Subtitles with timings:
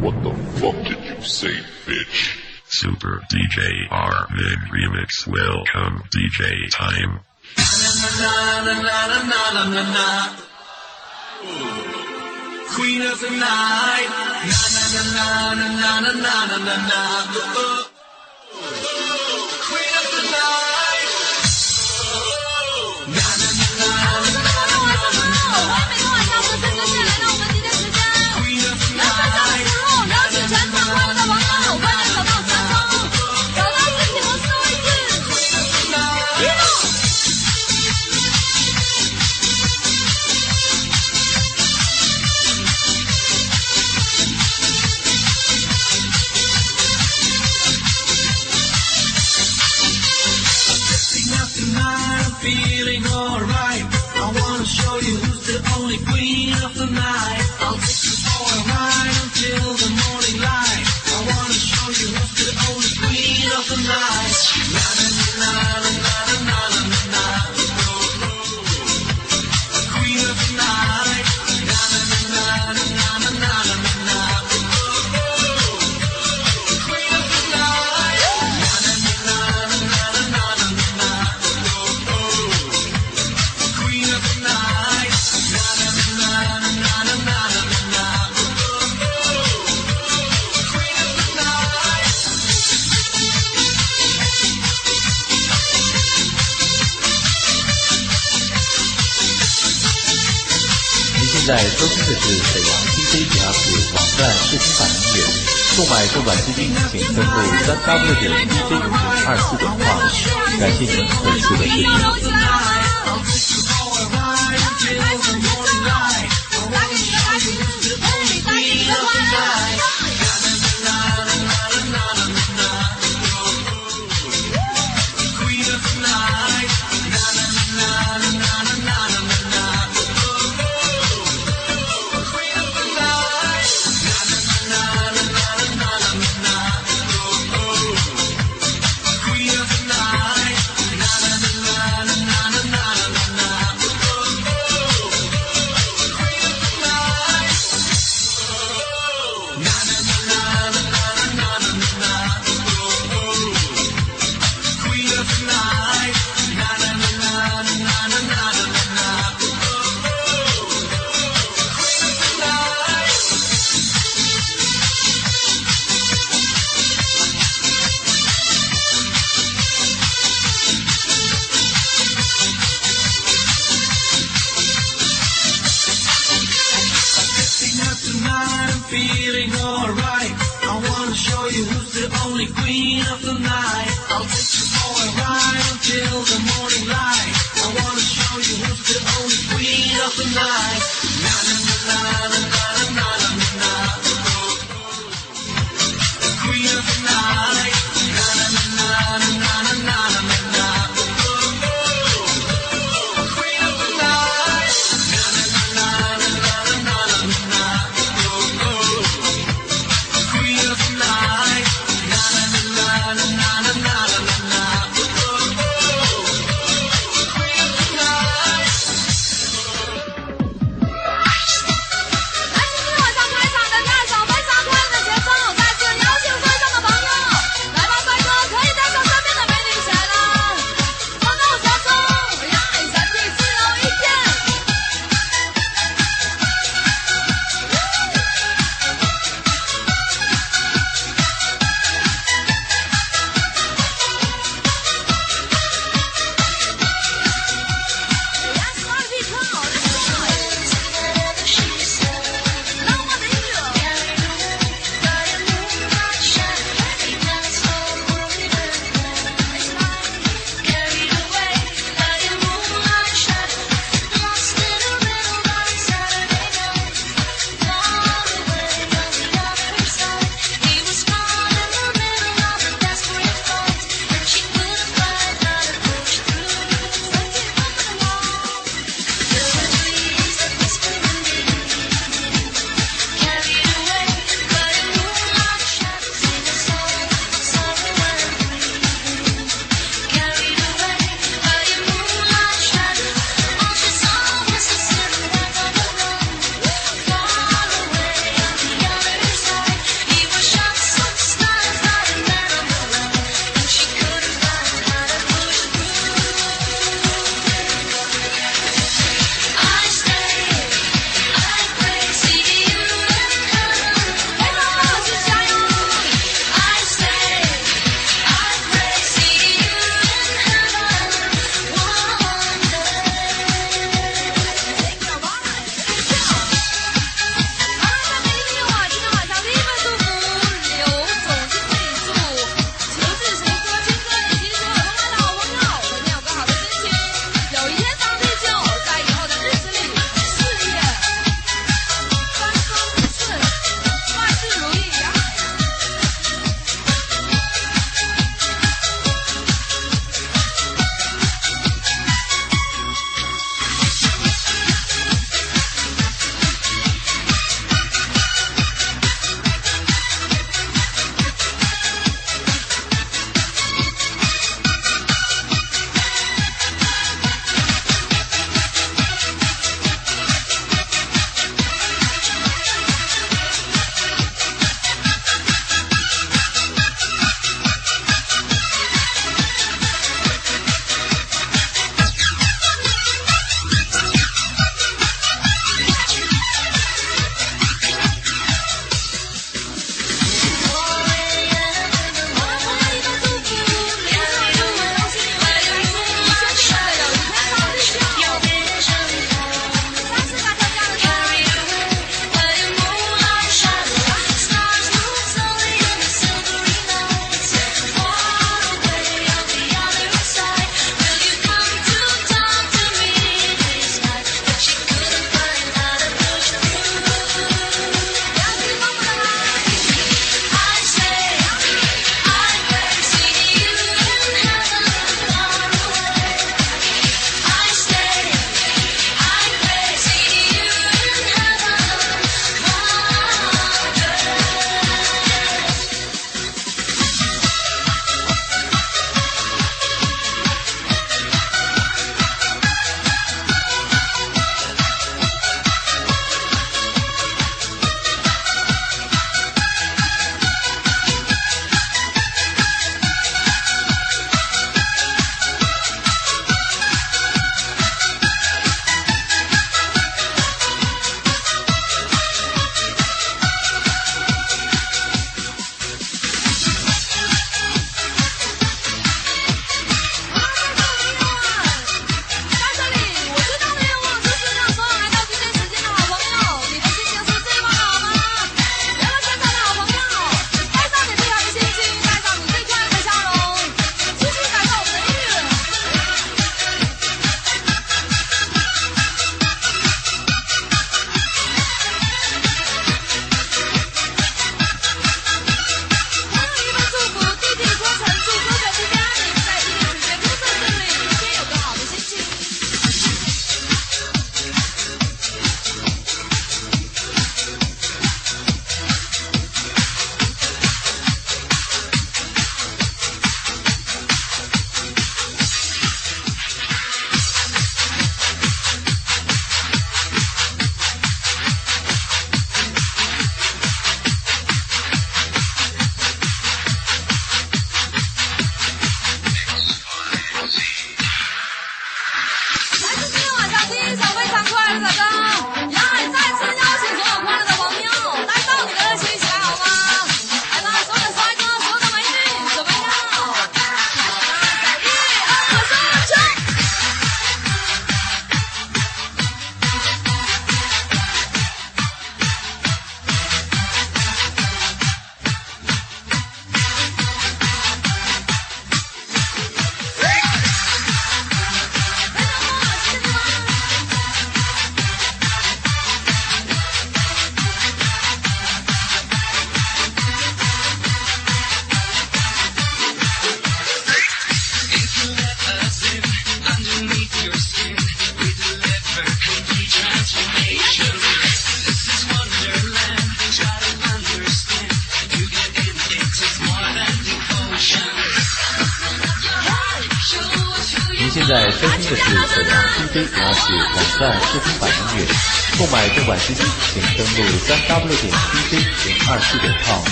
[0.00, 2.38] What the fuck did you say, bitch?
[2.68, 4.26] Super DJ R
[4.70, 7.20] Remix Welcome DJ Time.
[12.74, 14.08] Queen of the night.
[14.46, 17.86] Na na na na na na na na na na.
[101.46, 105.22] 在收听的是沈阳 DJ p l s 网站试听版音乐，
[105.76, 107.30] 购买正版 CD，，请登录
[107.68, 110.58] www.dj924.com。
[110.58, 112.35] 感谢您本次的收听。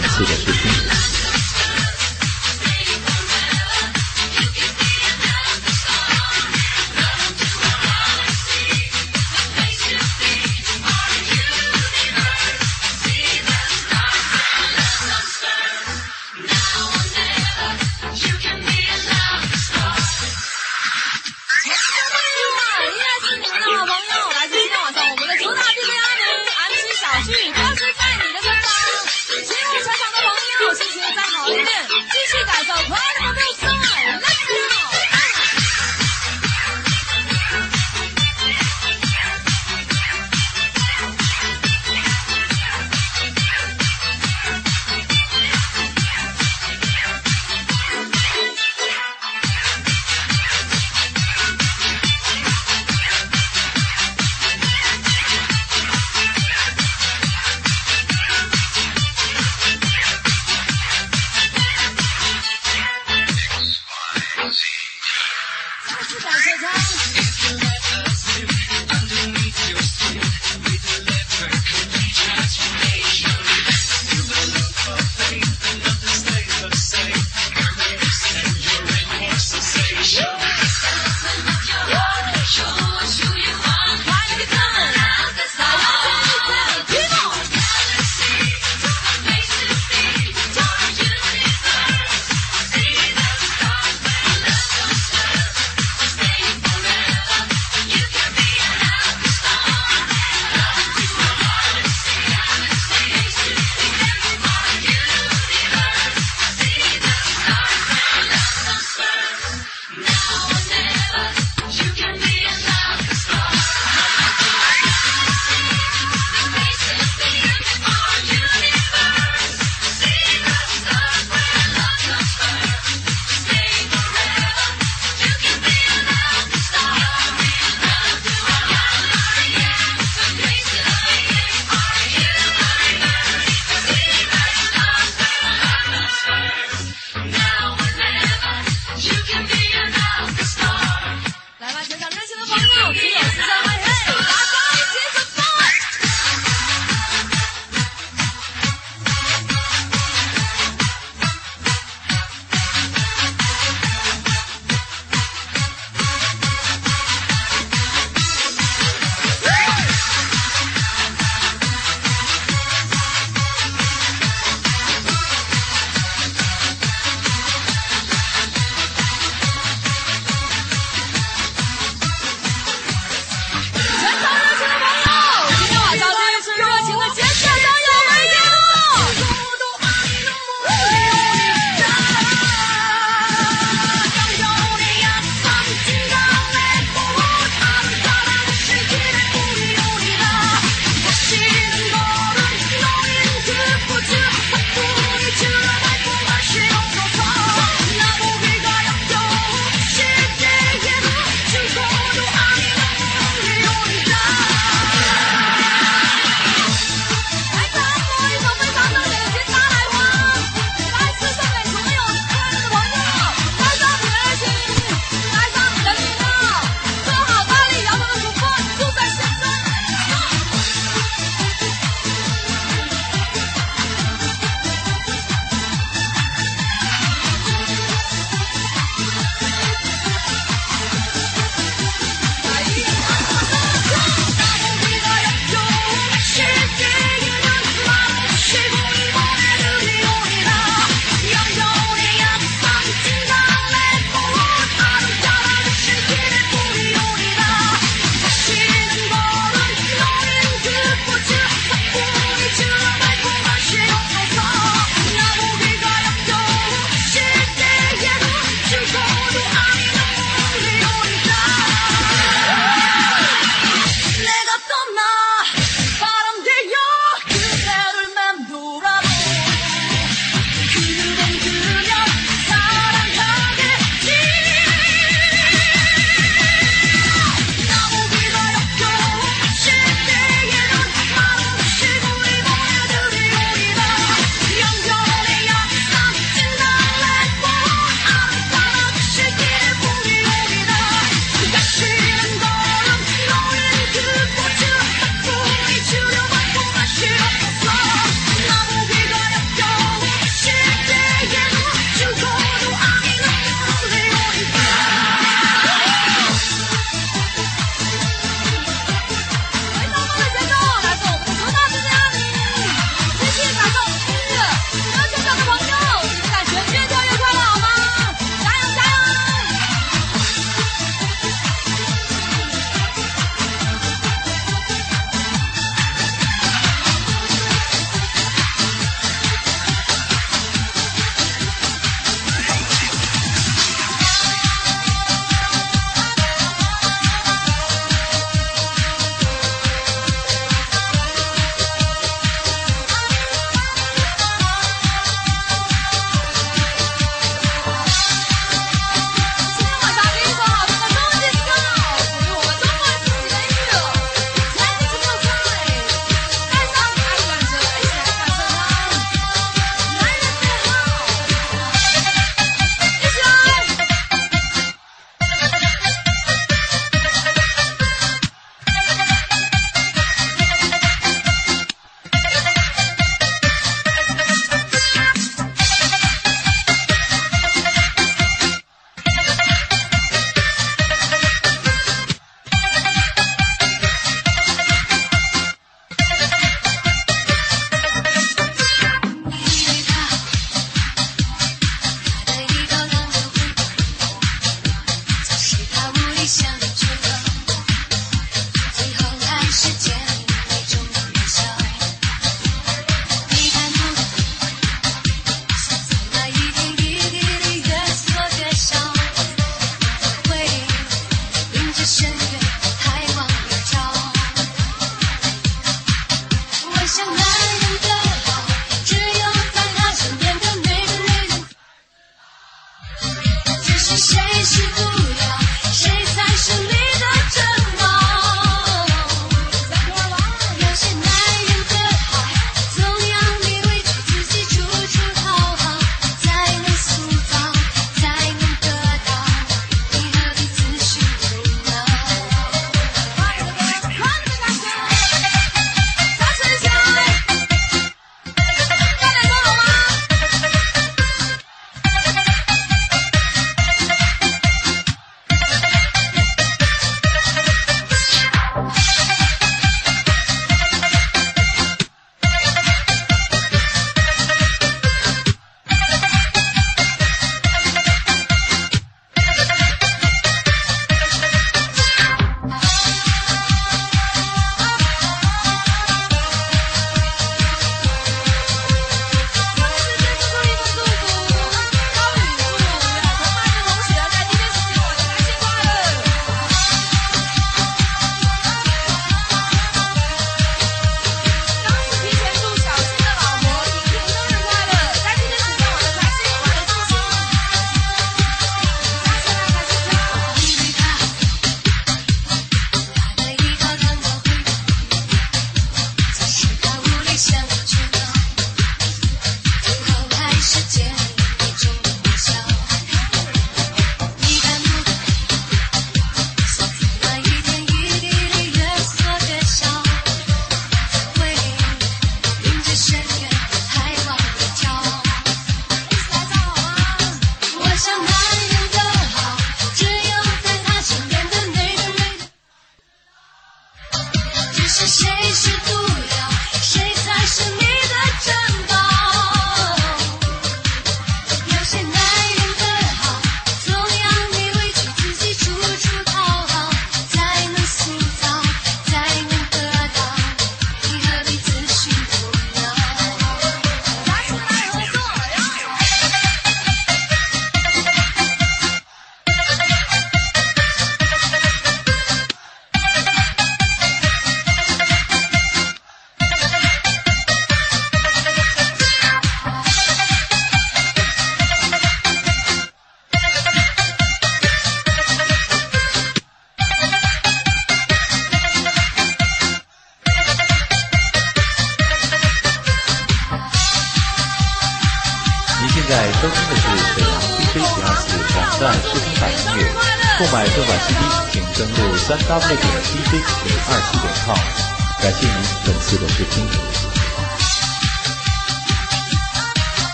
[0.00, 0.24] 谢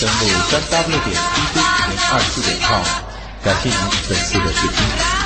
[0.00, 1.56] 登录三 w 点 tc
[1.88, 2.80] 零二四点 com
[3.42, 5.17] 感谢您本次的收听。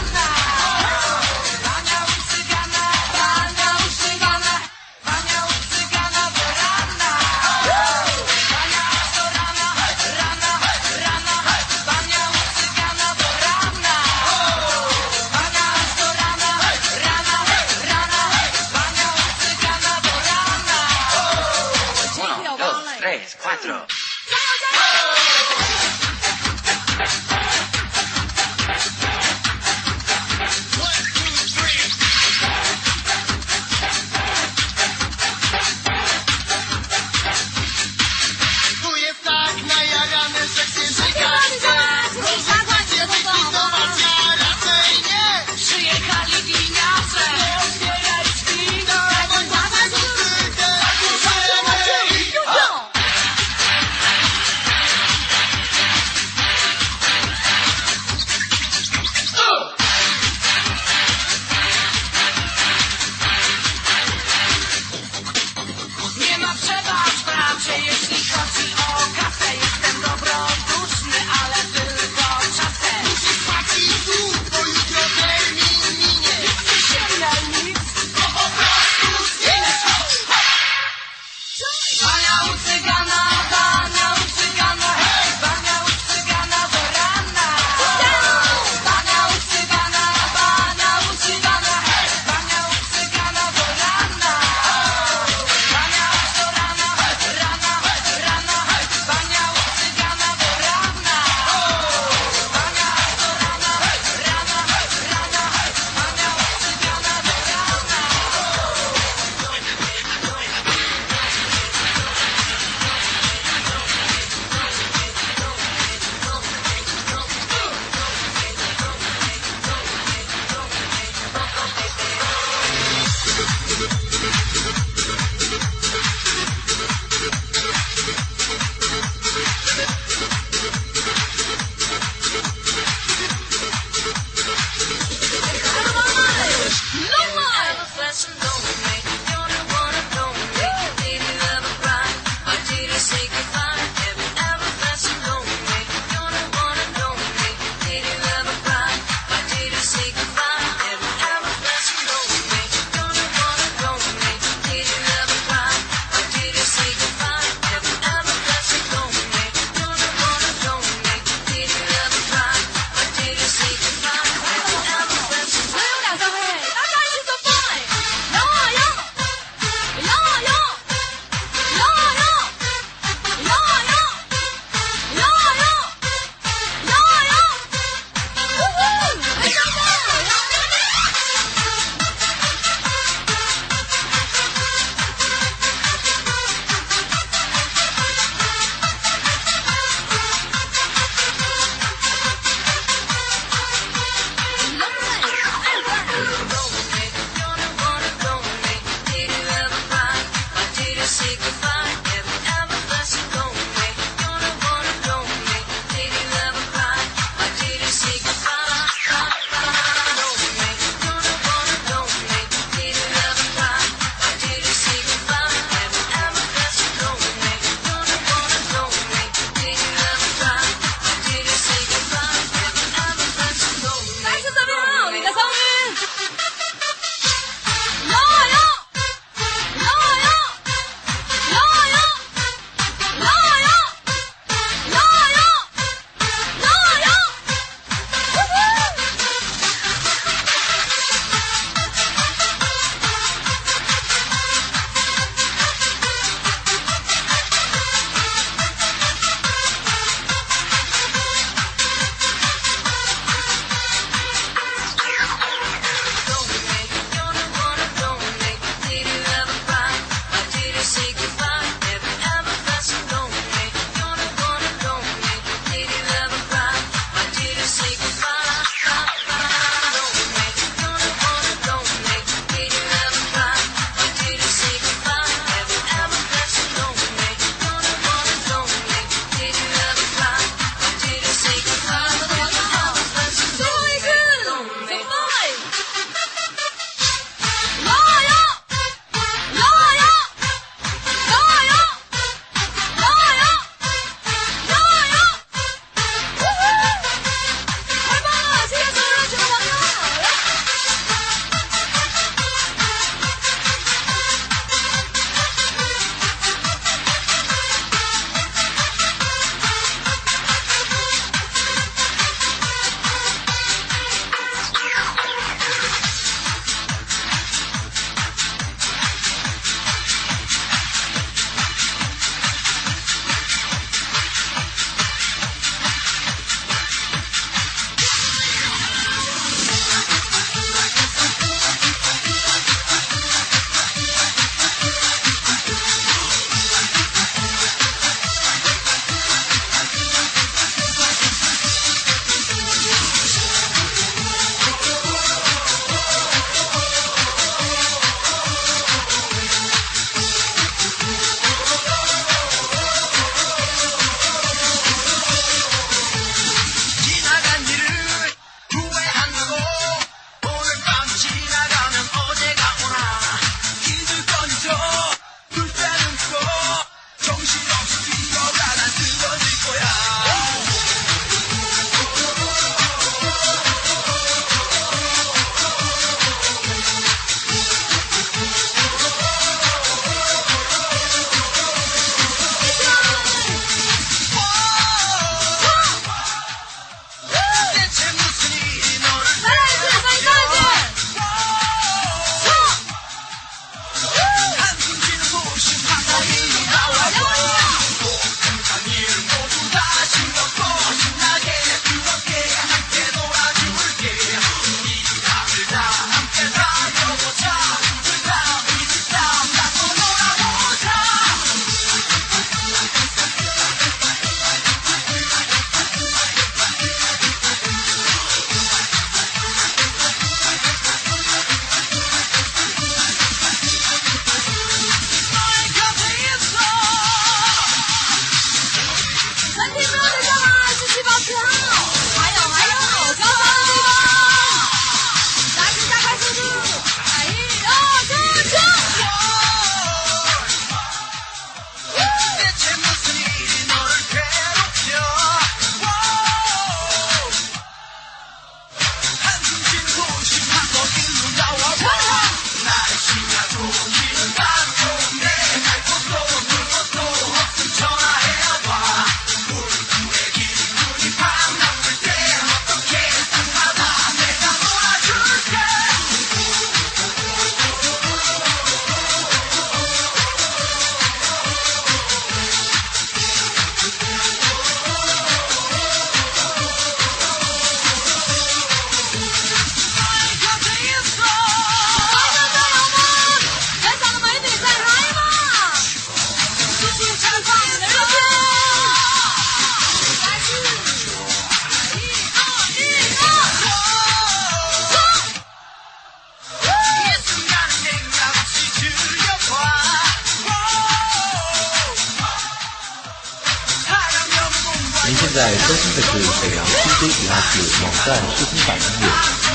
[505.12, 506.08] 您现在收听的是
[506.40, 509.06] 沈阳 CJ 零二四网站视听版音乐。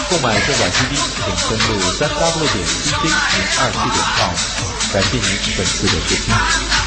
[0.08, 3.12] 购买正版 CD，请登录三 w 点 cj 零
[3.58, 4.93] 二四点 com。
[4.93, 6.87] 感谢您本次的收听。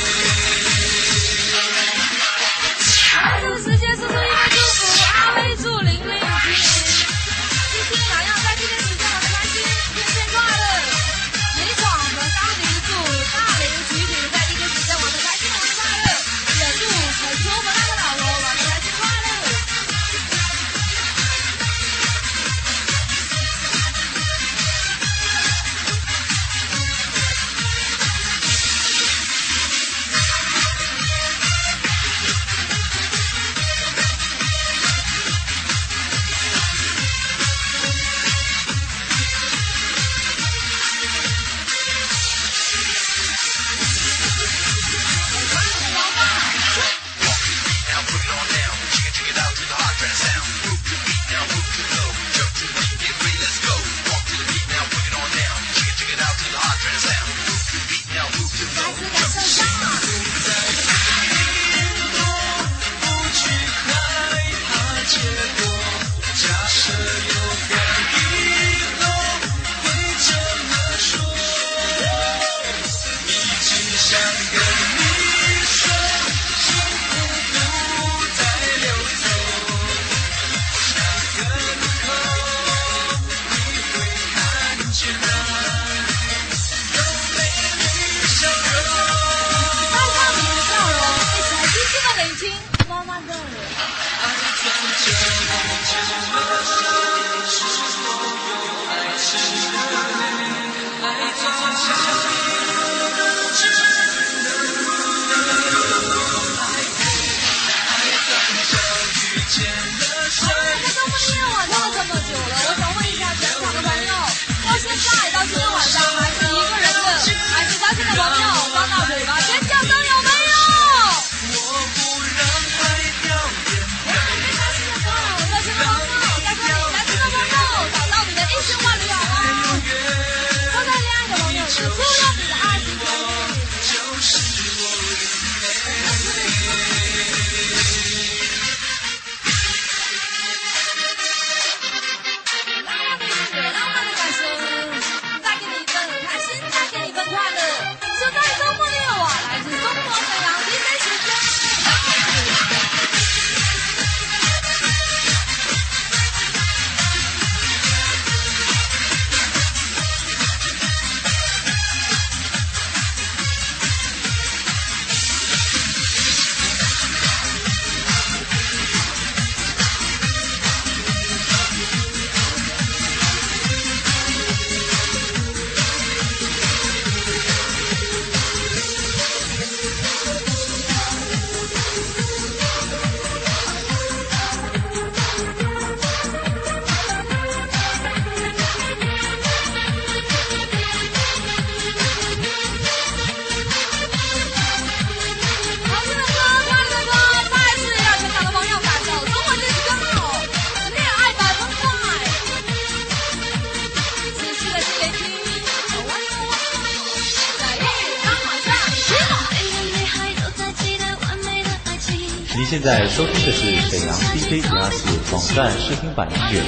[212.71, 216.61] 现在收听的是沈阳 DJ 零二四网站试听版音乐。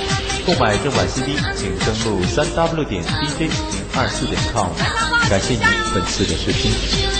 [0.45, 4.67] 购买正版 CD，请登录三 W 点 DJ 零二四点 com。
[5.29, 7.12] 感谢您本次的试听。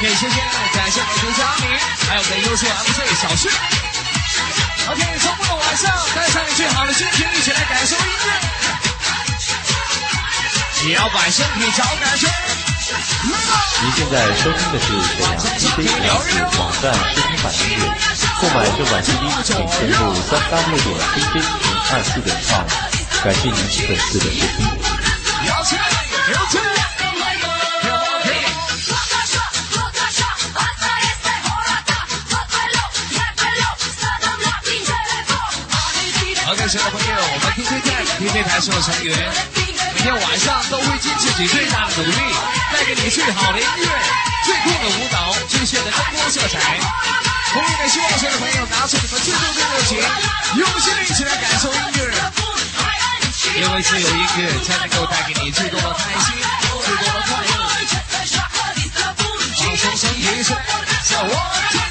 [0.00, 0.40] OK，谢谢，
[0.72, 1.68] 感谢我们的佳明，
[2.08, 3.50] 还有我们的优秀 MC 小旭。
[4.88, 8.02] OK，周末的晚上，带上你最好的心情，一起来感受音
[10.80, 12.26] 乐，也要把身体找感觉。
[13.82, 17.84] 您现在收听的是沈阳 DJ 央视网站视听版音乐，
[18.40, 22.64] 购买正版 CD 请登录三 w 点 DJ 零二四点 com。
[23.22, 23.52] 感谢您
[23.86, 24.64] 本次的收听。
[36.70, 39.18] 生的朋友，我们 TJ 在 TJ 台所有成员，
[39.92, 42.14] 每天晚上都会尽自己最大的努力，
[42.70, 43.90] 带给你最好的音乐、
[44.46, 46.78] 最酷的舞蹈、最炫的灯光色彩。
[47.50, 49.98] 同样的，希望所有的朋友拿出你们最动的热情，
[50.62, 52.06] 用心的一起来感受音乐，
[53.58, 56.38] 因为只有音乐才能够带给你最多的开心、
[56.86, 57.66] 最多的快乐。
[59.58, 60.22] 放松身体，
[61.02, 61.89] 小我。